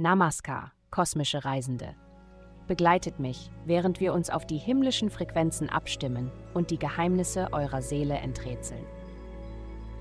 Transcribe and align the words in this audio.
Namaskar, 0.00 0.70
kosmische 0.92 1.44
Reisende. 1.44 1.96
Begleitet 2.68 3.18
mich, 3.18 3.50
während 3.64 3.98
wir 3.98 4.14
uns 4.14 4.30
auf 4.30 4.46
die 4.46 4.56
himmlischen 4.56 5.10
Frequenzen 5.10 5.68
abstimmen 5.68 6.30
und 6.54 6.70
die 6.70 6.78
Geheimnisse 6.78 7.48
eurer 7.52 7.82
Seele 7.82 8.14
enträtseln. 8.14 8.84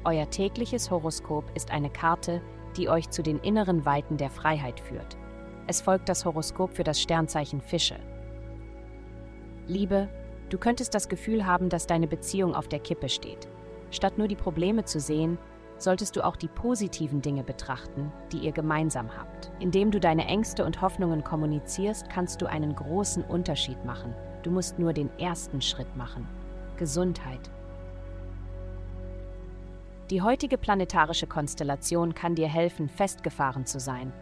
Euer 0.03 0.29
tägliches 0.29 0.91
Horoskop 0.91 1.45
ist 1.55 1.71
eine 1.71 1.89
Karte, 1.89 2.43
die 2.75 2.89
euch 2.89 3.09
zu 3.09 3.23
den 3.23 3.39
inneren 3.39 3.85
Weiten 3.85 4.17
der 4.17 4.29
Freiheit 4.29 4.79
führt. 4.79 5.17
Es 5.65 5.81
folgt 5.81 6.09
das 6.09 6.25
Horoskop 6.25 6.75
für 6.75 6.83
das 6.83 7.01
Sternzeichen 7.01 7.59
Fische. 7.59 7.97
Liebe, 9.65 10.09
du 10.49 10.59
könntest 10.59 10.93
das 10.93 11.09
Gefühl 11.09 11.47
haben, 11.47 11.69
dass 11.69 11.87
deine 11.87 12.07
Beziehung 12.07 12.53
auf 12.53 12.67
der 12.67 12.81
Kippe 12.81 13.09
steht. 13.09 13.47
Statt 13.89 14.19
nur 14.19 14.27
die 14.27 14.35
Probleme 14.35 14.85
zu 14.85 14.99
sehen, 14.99 15.39
solltest 15.77 16.15
du 16.15 16.25
auch 16.25 16.35
die 16.35 16.47
positiven 16.47 17.21
Dinge 17.21 17.43
betrachten, 17.43 18.11
die 18.31 18.39
ihr 18.39 18.51
gemeinsam 18.51 19.15
habt. 19.15 19.51
Indem 19.59 19.91
du 19.91 19.99
deine 19.99 20.25
Ängste 20.25 20.65
und 20.65 20.81
Hoffnungen 20.81 21.23
kommunizierst, 21.23 22.09
kannst 22.09 22.41
du 22.41 22.45
einen 22.47 22.75
großen 22.75 23.23
Unterschied 23.23 23.83
machen. 23.85 24.13
Du 24.43 24.51
musst 24.51 24.79
nur 24.79 24.93
den 24.93 25.09
ersten 25.19 25.61
Schritt 25.61 25.95
machen. 25.95 26.27
Gesundheit. 26.77 27.51
Die 30.09 30.21
heutige 30.21 30.57
planetarische 30.57 31.27
Konstellation 31.27 32.13
kann 32.13 32.35
dir 32.35 32.47
helfen, 32.47 32.87
festgefahren 32.87 33.65
zu 33.65 33.79
sein. 33.79 34.13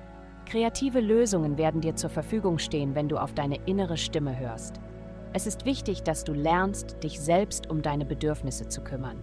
Kreative 0.46 1.00
Lösungen 1.00 1.58
werden 1.58 1.82
dir 1.82 1.96
zur 1.96 2.10
Verfügung 2.10 2.58
stehen, 2.58 2.96
wenn 2.96 3.10
du 3.10 3.18
auf 3.18 3.34
deine 3.34 3.58
innere 3.66 3.98
Stimme 3.98 4.38
hörst. 4.38 4.80
Es 5.34 5.48
ist 5.48 5.66
wichtig, 5.66 6.02
dass 6.04 6.24
du 6.24 6.34
lernst, 6.34 7.04
dich 7.04 7.20
selbst 7.20 7.70
um 7.70 7.82
deine 7.82 8.06
Bedürfnisse 8.06 8.68
zu 8.68 8.82
kümmern. 8.82 9.20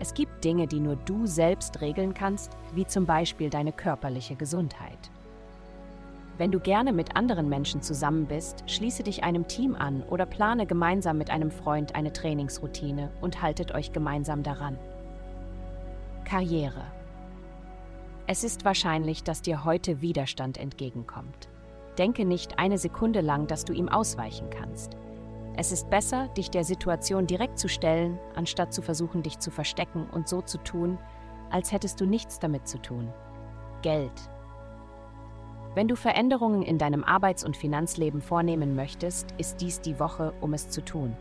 Es 0.00 0.14
gibt 0.14 0.44
Dinge, 0.44 0.66
die 0.66 0.80
nur 0.80 0.96
du 0.96 1.26
selbst 1.26 1.80
regeln 1.80 2.14
kannst, 2.14 2.56
wie 2.72 2.86
zum 2.86 3.04
Beispiel 3.04 3.50
deine 3.50 3.72
körperliche 3.72 4.36
Gesundheit. 4.36 5.10
Wenn 6.38 6.52
du 6.52 6.60
gerne 6.60 6.92
mit 6.92 7.16
anderen 7.16 7.48
Menschen 7.48 7.82
zusammen 7.82 8.26
bist, 8.26 8.62
schließe 8.70 9.02
dich 9.02 9.24
einem 9.24 9.48
Team 9.48 9.74
an 9.74 10.04
oder 10.04 10.24
plane 10.24 10.66
gemeinsam 10.66 11.18
mit 11.18 11.30
einem 11.30 11.50
Freund 11.50 11.96
eine 11.96 12.12
Trainingsroutine 12.12 13.10
und 13.20 13.42
haltet 13.42 13.74
euch 13.74 13.92
gemeinsam 13.92 14.44
daran. 14.44 14.78
Karriere. 16.24 16.84
Es 18.28 18.44
ist 18.44 18.64
wahrscheinlich, 18.64 19.24
dass 19.24 19.42
dir 19.42 19.64
heute 19.64 20.00
Widerstand 20.00 20.58
entgegenkommt. 20.58 21.48
Denke 21.96 22.24
nicht 22.24 22.60
eine 22.60 22.78
Sekunde 22.78 23.20
lang, 23.20 23.48
dass 23.48 23.64
du 23.64 23.72
ihm 23.72 23.88
ausweichen 23.88 24.48
kannst. 24.50 24.96
Es 25.60 25.72
ist 25.72 25.90
besser, 25.90 26.28
dich 26.28 26.52
der 26.52 26.62
Situation 26.62 27.26
direkt 27.26 27.58
zu 27.58 27.66
stellen, 27.66 28.16
anstatt 28.36 28.72
zu 28.72 28.80
versuchen, 28.80 29.24
dich 29.24 29.40
zu 29.40 29.50
verstecken 29.50 30.06
und 30.12 30.28
so 30.28 30.40
zu 30.40 30.58
tun, 30.58 30.98
als 31.50 31.72
hättest 31.72 32.00
du 32.00 32.06
nichts 32.06 32.38
damit 32.38 32.68
zu 32.68 32.78
tun. 32.78 33.12
Geld. 33.82 34.12
Wenn 35.74 35.88
du 35.88 35.96
Veränderungen 35.96 36.62
in 36.62 36.78
deinem 36.78 37.02
Arbeits- 37.02 37.44
und 37.44 37.56
Finanzleben 37.56 38.22
vornehmen 38.22 38.76
möchtest, 38.76 39.34
ist 39.36 39.60
dies 39.60 39.80
die 39.80 39.98
Woche, 39.98 40.32
um 40.40 40.54
es 40.54 40.70
zu 40.70 40.80
tun. 40.80 41.16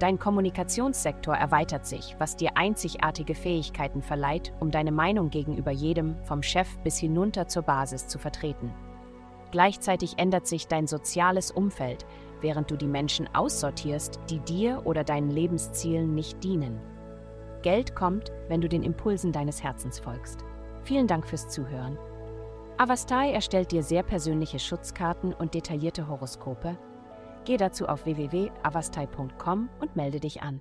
Dein 0.00 0.18
Kommunikationssektor 0.18 1.36
erweitert 1.36 1.86
sich, 1.86 2.16
was 2.18 2.34
dir 2.34 2.56
einzigartige 2.56 3.36
Fähigkeiten 3.36 4.02
verleiht, 4.02 4.52
um 4.58 4.72
deine 4.72 4.90
Meinung 4.90 5.30
gegenüber 5.30 5.70
jedem, 5.70 6.16
vom 6.24 6.42
Chef 6.42 6.78
bis 6.78 6.98
hinunter 6.98 7.46
zur 7.46 7.62
Basis, 7.62 8.08
zu 8.08 8.18
vertreten. 8.18 8.74
Gleichzeitig 9.52 10.18
ändert 10.18 10.48
sich 10.48 10.66
dein 10.66 10.88
soziales 10.88 11.52
Umfeld, 11.52 12.04
während 12.40 12.70
du 12.70 12.76
die 12.76 12.86
Menschen 12.86 13.28
aussortierst, 13.34 14.20
die 14.30 14.40
dir 14.40 14.82
oder 14.84 15.04
deinen 15.04 15.30
Lebenszielen 15.30 16.14
nicht 16.14 16.42
dienen. 16.42 16.80
Geld 17.62 17.94
kommt, 17.94 18.32
wenn 18.48 18.60
du 18.60 18.68
den 18.68 18.82
Impulsen 18.82 19.32
deines 19.32 19.62
Herzens 19.62 19.98
folgst. 19.98 20.44
Vielen 20.84 21.06
Dank 21.06 21.26
fürs 21.26 21.48
Zuhören. 21.48 21.98
Avastai 22.76 23.32
erstellt 23.32 23.72
dir 23.72 23.82
sehr 23.82 24.04
persönliche 24.04 24.58
Schutzkarten 24.60 25.34
und 25.34 25.54
detaillierte 25.54 26.06
Horoskope. 26.06 26.78
Geh 27.44 27.56
dazu 27.56 27.88
auf 27.88 28.04
www.avastai.com 28.04 29.68
und 29.80 29.96
melde 29.96 30.20
dich 30.20 30.42
an. 30.42 30.60